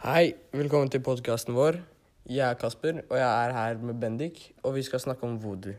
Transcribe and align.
Hei, 0.00 0.30
velkommen 0.56 0.88
til 0.88 1.02
podkasten 1.04 1.52
vår. 1.52 1.76
Jeg 2.24 2.40
er 2.46 2.54
Kasper, 2.56 3.02
og 3.02 3.18
jeg 3.18 3.26
er 3.28 3.50
her 3.52 3.82
med 3.84 3.98
Bendik, 4.00 4.38
og 4.64 4.72
vi 4.78 4.84
skal 4.86 5.02
snakke 5.02 5.26
om 5.28 5.34
voodoo. 5.42 5.74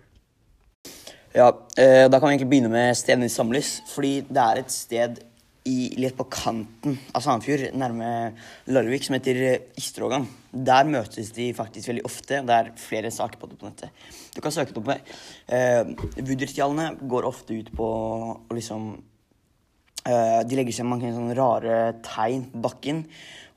Ja, 1.33 1.47
eh, 1.73 2.05
Da 2.05 2.20
kan 2.20 2.29
vi 2.29 2.36
egentlig 2.36 2.49
begynne 2.52 2.70
med 2.70 2.94
stedene 2.94 3.26
i 3.26 3.34
samles. 3.34 3.81
Fordi 3.89 4.21
det 4.21 4.38
er 4.38 4.60
et 4.60 4.70
sted 4.70 5.23
i, 5.65 5.96
litt 5.97 6.15
på 6.15 6.29
kanten 6.29 6.99
av 7.15 7.26
Sandefjord, 7.26 7.73
nærme 7.73 8.36
Larvik, 8.68 9.04
som 9.04 9.18
heter 9.18 9.41
eh, 9.41 9.59
Istrågan. 9.75 10.27
Der 10.53 10.83
møtes 10.83 11.31
de 11.31 11.51
faktisk 11.57 11.89
veldig 11.89 12.05
ofte. 12.05 12.45
Det 12.45 12.59
er 12.59 12.73
flere 12.77 13.09
saker 13.09 13.41
på 13.41 13.49
det 13.49 13.57
på 13.57 13.71
nettet. 13.71 13.89
Du 14.35 14.41
kan 14.41 14.51
søke 14.51 14.69
det 14.69 14.77
opp. 14.77 14.85
med. 14.85 15.01
Eh, 15.49 15.81
Voodoo-ritualene 16.21 17.09
går 17.09 17.25
ofte 17.25 17.57
ut 17.57 17.73
på 17.73 17.89
å 17.89 18.53
liksom 18.53 19.01
De 20.02 20.57
legger 20.57 20.73
seg 20.73 20.88
mange 20.89 21.11
sånne 21.13 21.36
rare 21.38 21.75
tegn 22.02 22.47
på 22.49 22.61
bakken, 22.63 23.04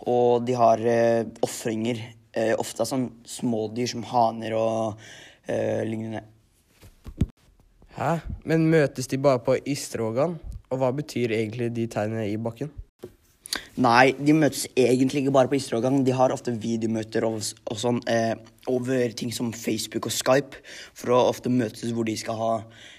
og 0.04 0.45
de 0.45 0.56
har 0.59 0.82
uh, 0.84 1.24
ofringer. 1.46 2.02
Eh, 2.34 2.50
ofte 2.59 2.82
av 2.82 2.88
sånn 2.91 3.05
smådyr 3.30 3.86
som 3.92 4.02
haner 4.10 4.56
og 4.59 5.02
eh, 5.46 5.84
lignende. 5.86 6.24
Hæ? 7.95 8.16
Men 8.42 8.66
møtes 8.72 9.06
de 9.10 9.20
bare 9.22 9.38
på 9.46 9.55
Istrågan? 9.70 10.34
Og 10.72 10.80
hva 10.80 10.91
betyr 10.96 11.30
egentlig 11.36 11.70
de 11.77 11.84
tegnene 11.91 12.27
i 12.27 12.41
bakken? 12.42 12.72
Nei, 13.78 14.16
de 14.19 14.34
møtes 14.34 14.64
egentlig 14.74 15.22
ikke 15.22 15.36
bare 15.36 15.50
på 15.52 15.61
Istrågan. 15.61 16.00
De 16.02 16.16
har 16.19 16.34
ofte 16.34 16.56
videomøter 16.58 17.22
og, 17.28 17.38
og 17.70 17.78
sånn 17.78 18.02
eh, 18.11 18.34
over 18.66 19.14
ting 19.14 19.30
som 19.34 19.55
Facebook 19.55 20.11
og 20.11 20.16
Skype 20.16 20.58
for 20.91 21.14
å 21.14 21.20
ofte 21.28 21.52
møtes 21.55 21.95
hvor 21.95 22.08
de 22.08 22.16
skal 22.19 22.41
ha 22.41 22.52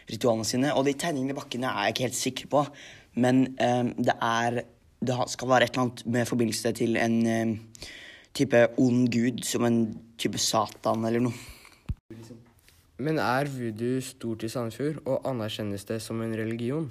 ritualene 0.08 0.48
sine. 0.48 0.72
Og 0.80 0.88
de 0.88 0.96
tegningene 0.96 1.36
i 1.36 1.42
bakkene 1.42 1.74
er 1.74 1.90
jeg 1.90 1.98
ikke 1.98 2.08
helt 2.08 2.22
sikker 2.22 2.54
på, 2.56 2.64
men 3.16 3.46
eh, 3.60 3.84
det 3.98 4.18
er 4.22 4.64
Det 5.06 5.16
skal 5.30 5.50
være 5.50 5.66
et 5.68 5.76
eller 5.76 5.84
annet 5.84 6.06
med 6.08 6.26
forbindelse 6.26 6.72
til 6.74 6.96
en 6.98 7.16
eh, 7.28 7.90
type 8.34 8.62
ond 8.82 9.08
gud, 9.12 9.44
som 9.44 9.66
en 9.68 9.80
type 10.18 10.40
Satan 10.42 11.06
eller 11.06 11.22
noe. 11.22 11.34
Men 12.98 13.20
er 13.20 13.50
voodoo 13.52 14.00
stort 14.02 14.46
i 14.48 14.50
Sandefjord, 14.50 15.02
og 15.06 15.28
anerkjennes 15.28 15.84
det 15.86 16.00
som 16.02 16.22
en 16.24 16.34
religion? 16.34 16.88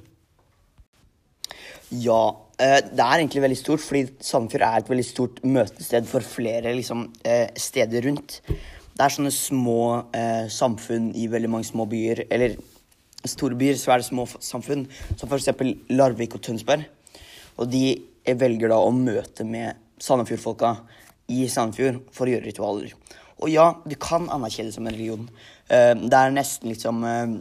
Ja, 1.91 2.37
eh, 2.59 2.81
det 2.85 3.01
er 3.01 3.23
egentlig 3.23 3.43
veldig 3.45 3.59
stort, 3.59 3.81
fordi 3.81 4.05
Sandefjord 4.21 4.67
er 4.67 4.83
et 4.83 4.91
veldig 4.91 5.07
stort 5.07 5.43
møtested 5.45 6.07
for 6.11 6.21
flere 6.21 6.75
liksom, 6.77 7.07
eh, 7.25 7.49
steder 7.57 8.05
rundt. 8.09 8.41
Det 8.95 9.03
er 9.03 9.17
sånne 9.17 9.33
små 9.35 9.81
eh, 10.15 10.47
samfunn 10.53 11.11
i 11.17 11.27
veldig 11.27 11.51
mange 11.51 11.69
små 11.69 11.89
byer, 11.91 12.27
eller 12.31 12.57
store 13.29 13.57
byer, 13.59 13.79
er 13.79 14.03
det 14.03 14.09
små 14.09 14.27
samfunn, 14.29 14.87
som 15.17 15.33
eksempel 15.33 15.75
Larvik 15.93 16.37
og 16.37 16.43
Tønsberg. 16.45 16.85
Og 17.59 17.71
de 17.71 17.85
eh, 17.95 18.37
velger 18.39 18.73
da 18.73 18.79
å 18.83 18.93
møte 18.95 19.47
med 19.49 19.81
Sandefjord-folka 20.03 20.75
i 21.33 21.47
Sandefjord 21.49 22.03
for 22.15 22.27
å 22.27 22.35
gjøre 22.35 22.49
ritualer. 22.49 22.97
Og 23.43 23.51
ja, 23.51 23.71
du 23.85 23.95
kan 24.01 24.29
anerkjenne 24.33 24.75
som 24.75 24.87
en 24.87 24.95
religion. 24.95 25.29
Eh, 25.69 25.93
det 25.99 26.19
er 26.19 26.35
nesten 26.35 26.73
liksom 26.73 27.05
eh, 27.09 27.37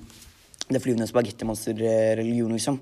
det 0.70 0.82
flyvende 0.84 1.10
spagettimonster-religion, 1.10 2.54
liksom. 2.56 2.80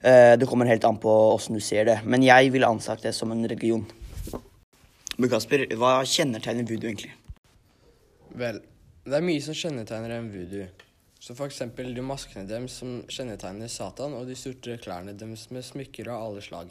Det 0.00 0.46
kommer 0.48 0.64
helt 0.70 0.84
an 0.88 0.96
på 0.96 1.12
åssen 1.34 1.58
du 1.58 1.60
ser 1.60 1.84
det, 1.84 1.96
men 2.08 2.22
jeg 2.24 2.48
ville 2.54 2.64
ansagt 2.72 3.02
det 3.04 3.10
som 3.12 3.34
en 3.34 3.42
religion. 3.44 3.82
Men 5.20 5.28
Kasper, 5.28 5.66
hva 5.76 5.98
kjennetegner 6.08 6.64
voodoo 6.64 6.88
egentlig? 6.88 7.10
Vel, 8.40 8.62
det 9.04 9.18
er 9.18 9.26
mye 9.26 9.42
som 9.44 9.58
kjennetegner 9.58 10.14
en 10.16 10.30
voodoo. 10.32 10.70
Så 11.20 11.34
eksempel 11.44 11.90
de 11.92 12.00
maskene 12.00 12.46
deres 12.48 12.78
som 12.80 13.02
kjennetegner 13.12 13.68
Satan, 13.68 14.14
og 14.16 14.24
de 14.28 14.36
sorte 14.38 14.78
klærne 14.80 15.12
deres 15.12 15.50
med 15.52 15.66
smykker 15.66 16.08
av 16.08 16.30
alle 16.30 16.44
slag. 16.44 16.70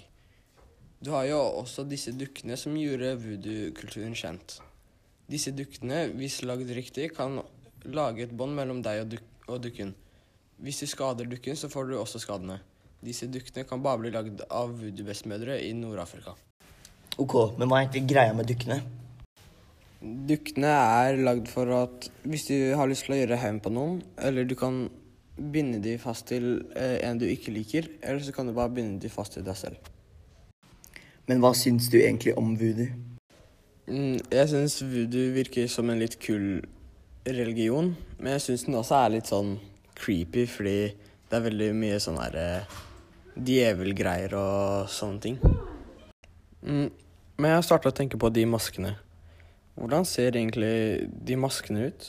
Du 0.99 1.11
har 1.13 1.27
jo 1.29 1.37
også 1.61 1.85
disse 1.87 2.11
dukkene 2.17 2.57
som 2.57 2.73
gjorde 2.75 3.13
voodoo-kulturen 3.21 4.17
kjent. 4.17 4.57
Disse 5.29 5.53
dukkene, 5.53 6.07
hvis 6.17 6.41
lagd 6.41 6.73
riktig, 6.73 7.11
kan 7.15 7.37
lage 7.85 8.25
et 8.25 8.33
bånd 8.35 8.57
mellom 8.57 8.81
deg 8.83 9.03
og, 9.03 9.13
duk 9.13 9.45
og 9.53 9.61
dukken. 9.63 9.93
Hvis 10.59 10.81
du 10.81 10.89
skader 10.89 11.29
dukken, 11.29 11.55
så 11.55 11.69
får 11.69 11.87
du 11.87 11.99
også 11.99 12.19
skadene. 12.25 12.57
Disse 13.05 13.29
dukkene 13.31 13.63
kan 13.69 13.85
bare 13.85 14.01
bli 14.01 14.11
lagd 14.11 14.41
av 14.49 14.73
voodoo-bestemødre 14.81 15.61
i 15.61 15.75
Nord-Afrika. 15.77 16.33
Ok, 17.21 17.37
men 17.59 17.69
hva 17.69 17.79
er 17.83 17.85
egentlig 17.85 18.09
greia 18.09 18.33
med 18.33 18.49
dukkene? 18.49 18.81
Dukkene 19.99 20.69
er 20.71 21.17
lagd 21.19 21.49
for 21.51 21.67
at 21.75 22.07
hvis 22.23 22.45
du 22.47 22.55
har 22.79 22.87
lyst 22.87 23.07
til 23.07 23.17
å 23.17 23.19
gjøre 23.19 23.39
hevn 23.41 23.59
på 23.63 23.71
noen, 23.73 23.97
eller 24.15 24.47
du 24.47 24.55
kan 24.59 24.85
binde 25.39 25.81
de 25.83 25.97
fast 25.99 26.29
til 26.31 26.61
eh, 26.75 26.99
en 27.03 27.19
du 27.19 27.25
ikke 27.27 27.51
liker, 27.51 27.89
eller 27.99 28.23
så 28.23 28.31
kan 28.35 28.47
du 28.47 28.55
bare 28.55 28.71
binde 28.71 28.99
de 29.03 29.11
fast 29.11 29.35
til 29.35 29.43
deg 29.43 29.57
selv. 29.59 29.89
Men 31.27 31.43
hva 31.43 31.51
syns 31.53 31.89
du 31.91 31.99
egentlig 31.99 32.35
om 32.39 32.55
voodoo? 32.59 32.87
Mm, 33.89 34.19
jeg 34.31 34.49
syns 34.51 34.79
voodoo 34.85 35.33
virker 35.35 35.67
som 35.71 35.91
en 35.91 35.99
litt 35.99 36.15
kul 36.23 36.61
religion, 37.27 37.91
men 38.19 38.37
jeg 38.37 38.45
syns 38.47 38.65
den 38.67 38.79
også 38.79 39.01
er 39.01 39.13
litt 39.17 39.29
sånn 39.29 39.57
creepy, 39.99 40.45
fordi 40.47 40.77
det 41.29 41.37
er 41.37 41.45
veldig 41.45 41.69
mye 41.75 41.99
sånn 42.01 42.21
herre 42.21 42.47
eh, 42.61 42.79
djevelgreier 43.35 44.33
og 44.39 44.89
sånne 44.91 45.23
ting. 45.27 45.37
Mm, 46.63 46.87
men 46.87 47.51
jeg 47.51 47.59
har 47.59 47.67
starta 47.67 47.91
å 47.91 47.95
tenke 47.99 48.19
på 48.19 48.31
de 48.33 48.47
maskene. 48.49 48.95
Hvordan 49.79 50.05
ser 50.07 50.35
egentlig 50.35 51.07
de 51.27 51.37
maskene 51.39 51.85
ut? 51.87 52.07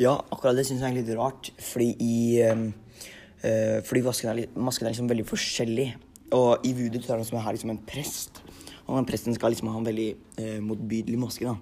Ja, 0.00 0.18
akkurat 0.32 0.56
det 0.58 0.66
syns 0.68 0.82
jeg 0.82 0.90
er 0.92 0.98
litt 0.98 1.12
rart, 1.16 1.48
fordi 1.62 1.92
i 2.02 2.40
eh, 2.44 3.78
Fordi 3.86 4.02
maskene 4.04 4.32
er, 4.32 4.40
litt- 4.42 4.56
maskene 4.56 4.90
er 4.90 4.94
liksom 4.94 5.08
veldig 5.10 5.26
forskjellige. 5.28 5.94
Og 6.36 6.64
i 6.68 6.72
voodoo 6.76 7.00
er 7.02 7.20
det 7.22 7.28
som 7.28 7.38
er 7.40 7.52
liksom 7.56 7.72
en 7.74 7.80
prest. 7.88 8.42
Og 8.86 8.96
den 8.98 9.08
presten 9.08 9.34
skal 9.36 9.52
liksom 9.54 9.70
ha 9.72 9.78
en 9.80 9.88
veldig 9.88 10.08
eh, 10.42 10.60
motbydelig 10.64 11.18
maske, 11.20 11.48
da. 11.48 11.56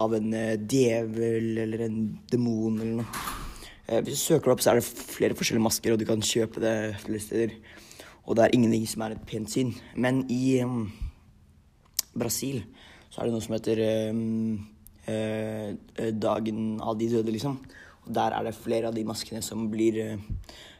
Av 0.00 0.14
en 0.16 0.32
eh, 0.34 0.56
djevel 0.56 1.58
eller 1.66 1.84
en 1.88 1.98
demon 2.32 2.80
eller 2.80 3.02
noe. 3.02 3.28
Hvis 3.92 4.14
du 4.14 4.20
søker 4.22 4.52
opp, 4.54 4.60
så 4.62 4.70
er 4.72 4.78
det 4.78 4.86
flere 4.86 5.34
forskjellige 5.36 5.66
masker, 5.66 5.92
og 5.92 5.98
du 6.00 6.06
kan 6.08 6.22
kjøpe 6.24 6.62
det 6.62 6.74
flere 7.02 7.20
steder. 7.20 7.50
Og 8.24 8.38
det 8.38 8.44
er 8.46 8.54
ingenting 8.56 8.86
som 8.88 9.02
er 9.04 9.16
et 9.16 9.24
pent 9.28 9.50
syn. 9.52 9.74
Men 10.00 10.22
i 10.32 10.62
Brasil 12.16 12.62
så 13.12 13.20
er 13.20 13.28
det 13.28 13.34
noe 13.34 13.44
som 13.44 13.54
heter 13.54 13.80
ehm, 13.84 14.54
eh, 15.04 15.74
eh, 16.00 16.12
Dagen 16.16 16.78
av 16.80 16.96
de 16.96 17.10
døde, 17.12 17.34
liksom. 17.34 17.58
Og 18.06 18.14
der 18.16 18.32
er 18.32 18.46
det 18.48 18.56
flere 18.56 18.88
av 18.88 18.96
de 18.96 19.04
maskene 19.04 19.42
som 19.44 19.66
blir 19.70 19.98
eh, 20.00 20.22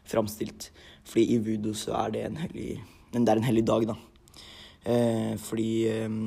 framstilt. 0.09 0.70
Fordi 1.04 1.34
i 1.34 1.43
voodoo 1.44 1.76
så 1.76 1.93
er 2.06 2.15
det 2.15 2.25
en 2.25 2.41
hellig 2.41 2.81
det 3.12 3.28
er 3.28 3.37
en 3.37 3.44
hellig 3.44 3.66
dag, 3.69 3.84
da. 3.91 3.94
Eh, 4.88 5.34
fordi 5.37 5.69
ehm, 5.91 6.22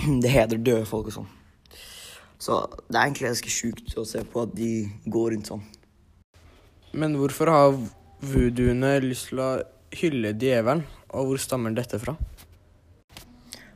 det 0.22 0.32
hedrer 0.34 0.58
døde 0.58 0.88
folk 0.90 1.12
og 1.12 1.18
sånn. 1.20 1.30
Så 2.42 2.58
det 2.90 2.98
er 2.98 3.04
egentlig 3.04 3.30
ganske 3.30 3.52
sjukt 3.54 3.94
å 3.96 4.04
se 4.08 4.24
på 4.26 4.42
at 4.42 4.56
de 4.58 4.72
går 5.06 5.30
rundt 5.36 5.52
sånn. 5.52 5.62
Men 6.94 7.14
hvorfor 7.18 7.50
har 7.50 7.78
voodooene 8.24 8.96
lyst 9.06 9.30
til 9.30 9.40
å 9.44 9.52
hylle 9.94 10.34
djevelen, 10.34 10.82
og 11.14 11.30
hvor 11.30 11.40
stammer 11.40 11.74
dette 11.76 12.00
fra? 12.02 12.16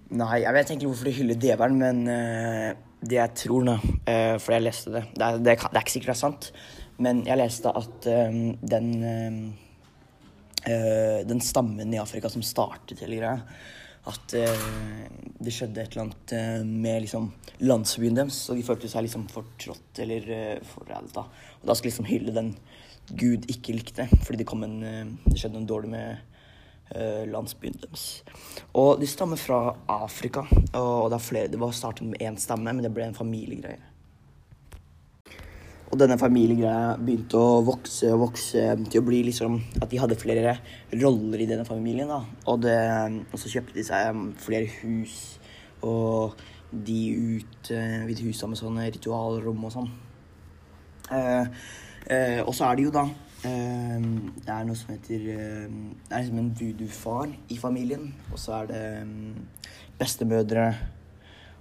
Nei, 0.08 0.38
jeg 0.40 0.54
vet 0.56 0.70
egentlig 0.70 0.88
hvorfor 0.88 1.08
de 1.10 1.16
hyller 1.18 1.40
djevelen, 1.42 1.80
men 1.82 1.98
uh, 2.08 2.70
det 3.04 3.18
jeg 3.18 3.32
tror, 3.42 3.66
da, 3.68 3.74
uh, 3.76 4.36
for 4.40 4.54
jeg 4.54 4.64
leste 4.64 4.92
det 4.94 5.02
det 5.12 5.26
er, 5.26 5.40
det, 5.42 5.56
det 5.60 5.68
er 5.68 5.82
ikke 5.82 5.92
sikkert 5.92 6.12
det 6.12 6.14
er 6.14 6.20
sant, 6.22 6.46
men 7.04 7.20
jeg 7.26 7.38
leste 7.38 7.70
at 7.78 8.06
eh, 8.10 8.38
den 8.72 8.86
eh, 9.06 9.34
uh, 10.66 11.20
Den 11.28 11.42
stammen 11.44 11.92
i 11.94 12.00
Afrika 12.00 12.30
som 12.32 12.42
startet 12.42 13.04
hele 13.04 13.20
greia, 13.20 13.36
at 14.08 14.32
det 14.32 15.52
skjedde 15.52 15.82
et 15.82 15.92
eller 15.92 16.06
annet 16.06 16.64
med 16.64 17.02
liksom 17.04 17.28
landsbyen 17.68 18.16
deres, 18.16 18.38
og 18.48 18.56
de 18.56 18.64
følte 18.64 18.88
seg 18.88 19.04
liksom 19.04 19.26
fortrådt 19.30 20.00
eller 20.02 20.26
uh, 20.32 20.66
forrædet. 20.72 21.22
Og 21.60 21.68
da 21.68 21.76
skulle 21.76 21.92
liksom 21.92 22.08
hylle 22.08 22.34
den 22.34 22.54
Gud 23.08 23.46
ikke 23.52 23.76
likte, 23.76 24.08
fordi 24.24 24.42
det 24.42 24.48
en 24.56 25.18
Det 25.28 25.36
skjedde 25.36 25.60
noe 25.60 25.68
dårlig 25.68 25.92
med 25.92 26.38
landsbyen 27.28 27.76
deres. 27.82 28.06
Og 28.72 28.96
de 29.00 29.06
stammer 29.06 29.36
fra 29.36 29.74
Afrika. 29.92 30.46
Og 30.72 31.10
det, 31.10 31.18
er 31.18 31.26
flere, 31.26 31.52
det 31.52 31.60
var 31.60 31.76
startet 31.76 32.08
med 32.08 32.22
én 32.24 32.38
stamme, 32.40 32.72
men 32.72 32.84
det 32.84 32.92
ble 32.94 33.10
en 33.10 33.18
familiegreie. 33.18 33.88
Og 35.88 35.96
denne 35.96 36.18
familiegreia 36.20 36.96
begynte 37.00 37.40
å 37.40 37.62
vokse 37.64 38.10
og 38.12 38.26
vokse 38.26 38.64
til 38.92 39.00
å 39.00 39.06
bli 39.06 39.22
liksom 39.30 39.56
At 39.80 39.88
de 39.88 40.00
hadde 40.00 40.18
flere 40.20 40.58
roller 40.92 41.40
i 41.40 41.48
denne 41.48 41.64
familien. 41.68 42.10
da. 42.10 42.20
Og, 42.46 42.60
det, 42.64 42.76
og 43.32 43.40
så 43.40 43.52
kjøpte 43.54 43.78
de 43.78 43.86
seg 43.86 44.20
flere 44.42 44.68
hus, 44.82 45.38
og 45.80 46.36
de 46.68 46.98
utvidet 47.38 48.20
husa 48.26 48.48
med 48.50 48.60
sånne 48.60 48.90
ritualrom 48.92 49.64
og 49.64 49.72
sånn. 49.72 49.88
Eh, 51.16 51.46
eh, 52.12 52.40
og 52.44 52.52
så 52.52 52.68
er 52.68 52.76
det 52.76 52.84
jo 52.84 52.92
da 52.92 53.06
eh, 53.06 53.27
Det 53.42 54.50
er 54.50 54.66
noe 54.66 54.76
som 54.76 54.90
heter 54.90 55.26
eh, 55.30 55.66
Det 55.68 56.10
er 56.10 56.24
liksom 56.24 56.40
en 56.40 56.52
voodoo-far 56.58 57.32
i 57.54 57.58
familien. 57.60 58.08
Og 58.32 58.38
så 58.42 58.56
er 58.62 58.70
det 58.72 58.84
mm, 59.06 59.34
bestemødre. 60.00 60.66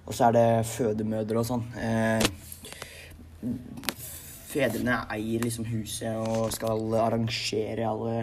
Og 0.06 0.14
så 0.14 0.28
er 0.28 0.36
det 0.38 0.66
fødemødre 0.66 1.38
og 1.38 1.46
sånn. 1.46 1.64
Fedrene 4.48 5.02
eier 5.12 5.44
liksom 5.44 5.66
huset 5.68 6.16
og 6.16 6.48
skal 6.54 6.94
arrangere 6.96 7.84
alle 7.84 8.14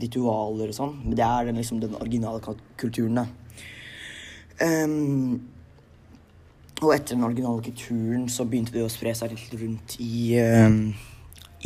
ritualer 0.00 0.70
og 0.70 0.76
sånn. 0.76 0.98
Men 1.02 1.16
det 1.18 1.26
er 1.26 1.48
den, 1.50 1.58
liksom 1.58 1.80
den 1.82 1.98
originale 1.98 2.40
kulturen, 2.78 3.18
da. 3.18 3.26
Um, 4.62 5.40
og 6.82 6.92
etter 6.94 7.14
den 7.16 7.24
originale 7.24 7.62
kulturen 7.62 8.28
så 8.30 8.44
begynte 8.46 8.74
det 8.74 8.84
å 8.84 8.90
spre 8.90 9.14
seg 9.14 9.34
litt 9.34 9.54
rundt 9.58 9.96
i 10.02 10.34
ehm, 10.38 10.80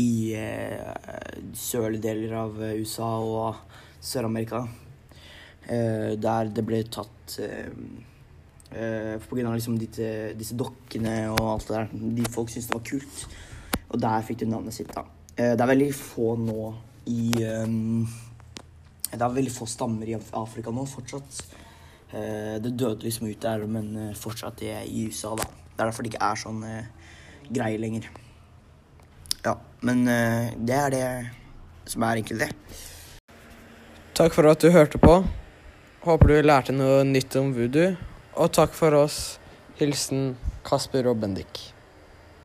i 0.00 0.34
eh, 0.36 1.36
sørlige 1.56 2.04
deler 2.10 2.34
av 2.42 2.58
eh, 2.62 2.80
USA 2.80 3.08
og 3.22 3.76
Sør-Amerika. 4.04 4.62
Eh, 5.66 6.14
der 6.20 6.52
det 6.54 6.64
ble 6.66 6.84
tatt 6.86 7.40
På 8.66 9.34
grunn 9.34 9.46
av 9.48 9.54
liksom 9.54 9.76
disse, 9.78 10.34
disse 10.36 10.54
dokkene 10.58 11.30
og 11.32 11.44
alt 11.48 11.68
det 11.68 11.76
der. 11.76 11.92
De 12.18 12.24
folk 12.34 12.50
syntes 12.50 12.68
det 12.68 12.74
var 12.74 12.84
kult. 12.86 13.20
Og 13.86 14.00
der 14.02 14.24
fikk 14.26 14.40
det 14.42 14.48
navnet 14.50 14.74
sitt, 14.74 14.90
da. 14.92 15.04
Det 15.36 15.62
er 15.62 15.70
veldig 15.70 15.88
få 15.94 16.34
nå 16.40 16.66
i 17.08 17.30
Det 17.38 19.20
er 19.22 19.36
veldig 19.38 19.54
få 19.54 19.68
stammer 19.70 20.10
i 20.10 20.18
Afrika 20.18 20.74
nå 20.74 20.84
fortsatt. 20.90 21.40
Det 22.10 22.74
døde 22.74 23.06
liksom 23.06 23.30
ut 23.30 23.42
der, 23.42 23.64
men 23.70 24.12
fortsatt 24.18 24.66
i 24.66 25.06
USA, 25.06 25.34
da. 25.38 25.46
Det 25.46 25.78
er 25.78 25.86
derfor 25.86 26.02
det 26.04 26.12
ikke 26.12 26.26
er 26.26 26.42
sånn 26.42 26.62
greie 27.54 27.80
lenger. 27.80 28.10
Men 29.84 30.06
eh, 30.08 30.52
det 30.56 30.76
er 30.76 30.94
det 30.94 31.06
som 31.90 32.04
er 32.06 32.22
enkelt, 32.22 32.46
det. 32.46 32.50
Takk 34.16 34.32
for 34.32 34.48
at 34.48 34.62
du 34.64 34.70
hørte 34.72 34.98
på. 35.02 35.20
Håper 36.06 36.32
du 36.32 36.36
lærte 36.46 36.72
noe 36.72 37.04
nytt 37.04 37.36
om 37.36 37.52
voodoo. 37.56 37.94
Og 38.36 38.52
takk 38.52 38.74
for 38.76 38.96
oss. 38.96 39.38
Hilsen 39.76 40.36
Kasper 40.64 41.10
og 41.10 41.20
Bendik. 41.20 41.75